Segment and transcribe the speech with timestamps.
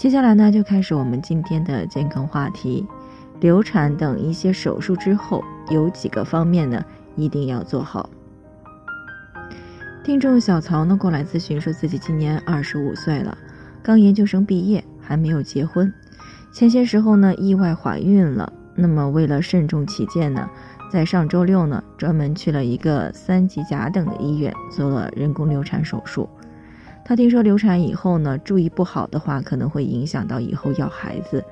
[0.00, 2.86] 接下来呢，就开始我们今天的健康话题。
[3.38, 6.82] 流产等一些手术之后，有几个方面呢，
[7.16, 8.08] 一定要做好。
[10.02, 13.36] 听众小曹呢过来咨询，说自己今年二十五岁了，
[13.82, 15.92] 刚研究生毕业，还没有结婚。
[16.50, 18.50] 前些时候呢，意外怀孕了。
[18.74, 20.48] 那么为了慎重起见呢，
[20.90, 26.26] 在上周六呢，专门去了一个三级甲等的医院做了人工流产手术。
[27.04, 31.44] 他听说流产以后呢，注意不好的话，可能会影响到以后要孩子，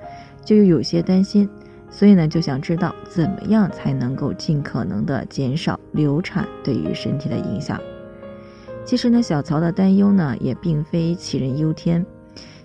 [0.44, 1.48] 就又有些担心，
[1.90, 7.80] 所以呢，就想知道怎么样才能够尽可能的减少流产对于身体的影响。
[8.84, 12.06] 其实呢，小曹的担忧呢，也并非杞人忧天，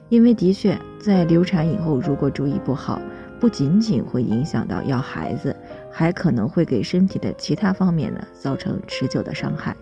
[0.10, 3.02] 因为的确在流产以后，如果注意不好，
[3.40, 5.56] 不仅仅会影响到要孩子，
[5.92, 9.76] 还可能会给身体的其他方面呢，造成持久的伤害。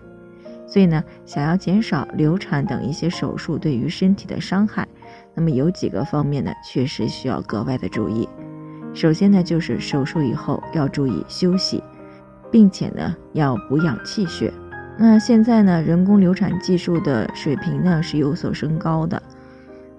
[0.72, 4.88] 所以呢，想要减少流产等一些手术对于身体的伤害，
[5.34, 8.26] 那么有几个方面呢，确实需要格外的注意。
[8.94, 11.84] 首先呢，就是手术以后要注意休息，
[12.50, 14.50] 并且呢要补养气血。
[14.96, 19.22] 那现在呢，人工流产技术的水平呢是有所升高的，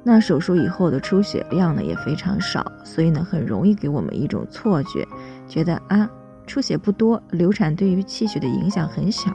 [0.02, 5.08] 那手术以后的出血量呢也非常少，所以呢很容易给我们一种错觉，
[5.48, 6.10] 觉得啊
[6.48, 9.32] 出血不多，流产对于气血的影响很小。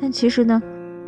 [0.00, 0.62] 但其实呢，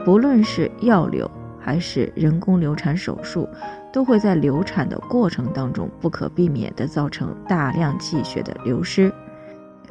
[0.05, 3.49] 不论是药流还是人工流产手术，
[3.93, 9.13] 都会在流产的过程当中不可避免地造成大量气血的流失。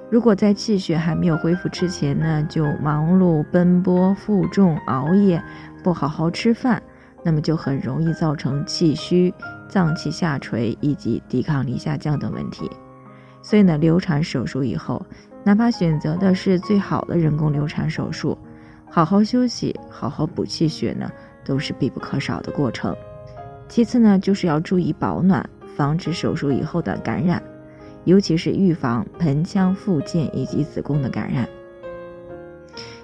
[0.10, 5.42] 如果在气血还没有恢复之前呢，就忙碌奔波、负重、熬夜，
[5.84, 6.82] 不好好吃饭，
[7.24, 9.32] 那么就很容易造成气虚、
[9.68, 12.70] 脏器下垂以及抵抗力下降等问题。
[13.44, 15.06] 所以呢，流产手术以后，
[15.44, 18.38] 哪怕选择的是最好的人工流产手术。
[18.90, 21.10] 好好休息，好好补气血呢，
[21.46, 22.96] 都是必不可少的过程。
[23.68, 27.42] 其次呢，就是要注意保暖，防止手术以后的感染，
[28.04, 31.48] 尤其是预防盆腔附件以及子宫的感染。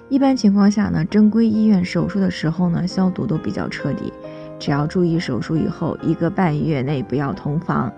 [0.08, 4.12] 一般情况下呢，正规医院手术的时候呢，消毒都比较彻底，
[4.58, 7.92] 只要注意手术以后一个半月内不要同房，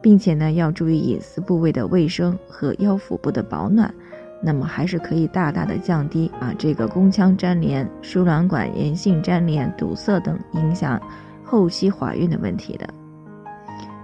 [0.00, 3.94] 并且呢，要注意隐私部位的卫生和腰腹部的保暖。
[4.42, 11.00] 那么还是可以大大的降低啊这个宫腔粘连、输卵管炎性粘连、堵塞等影响
[11.44, 12.88] 后期怀孕的问题的。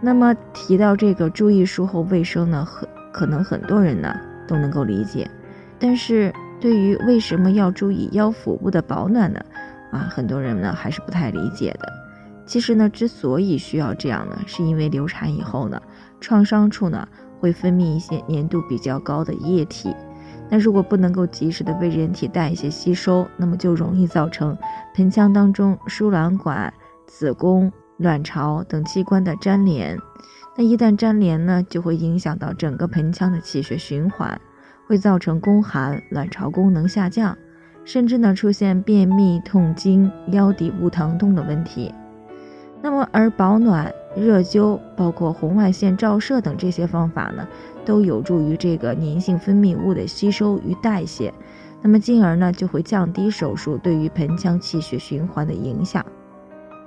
[0.01, 4.15] 那么提到这个注意术后卫生呢，很可能很多人呢
[4.47, 5.29] 都能够理解，
[5.77, 9.41] 但是对于为什么要注意腰腹部的保暖呢？
[9.91, 11.93] 啊，很多人呢还是不太理解的。
[12.47, 15.83] 其实呢，之所以需要这样呢，是因为流产以后呢，
[16.21, 17.09] 创伤处呢
[17.41, 19.95] 会分泌一些粘度比较高的液体。
[20.51, 24.57] 那如果不能够及时的被人体代谢吸收，那么就容易造成
[24.95, 26.73] 盆腔当中输卵管、
[27.07, 29.99] 子宫、卵巢等器官的粘连。
[30.57, 34.41] 那一旦粘连呢，就会影响到整个盆腔的气血循环，
[34.87, 37.37] 会造成宫寒、卵巢功能下降，
[37.85, 41.95] 甚至呢出现便秘、痛经、腰底部疼痛的问题。
[42.81, 47.47] 那么而保暖、热灸，包括红外线照射等这些方法呢？
[47.89, 51.33] 都有助于这个粘性分泌物的吸收与代谢，
[51.81, 56.05] 那么进而呢就会降低手术对于盆腔气血循环的影响。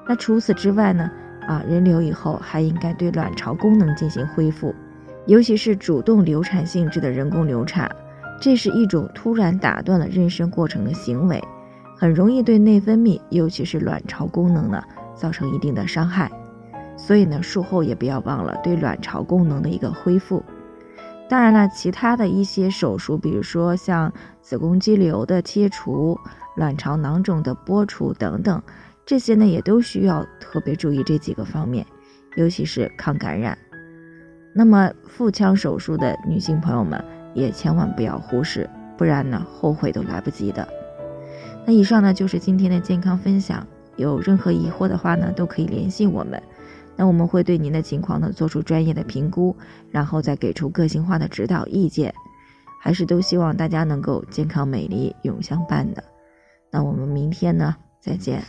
[0.08, 1.10] 那除此之外呢，
[1.48, 4.76] 啊人流以后还应该对卵巢功能进行恢复，
[5.26, 7.90] 尤其是主动流产性质的人工流产，
[8.40, 11.44] 这是一种突然打断了妊娠过程的行为，
[11.98, 14.80] 很容易对内分泌，尤其是卵巢功能呢
[15.16, 16.32] 造成一定的伤害。
[16.96, 20.44] 所以呢，术后也不要忘了对卵巢功能的一个恢复。
[21.32, 24.12] 当然了，其他的一些手术，比如说像
[24.42, 26.20] 子宫肌瘤的切除、
[26.58, 28.62] 卵巢囊肿的剥除等等，
[29.06, 31.86] 这些呢也都需要特别注意这几个方面，
[32.36, 33.58] 尤其是抗感染。
[34.54, 37.02] 那么腹腔手术的女性朋友们
[37.34, 40.68] 也千万不要忽视，不然呢后悔都来不及的。
[41.66, 46.44] 那以上呢就是今天的健康分享，有任何疑惑的话呢都可以联系我们。
[46.96, 49.56] 那我们会对您的情况呢做出专业的评估，
[49.90, 52.14] 然后再给出个性化的指导意见。
[52.84, 56.04] 还是都希望大家能够健康美丽永相伴的。
[56.72, 58.44] 那我们明天呢再见。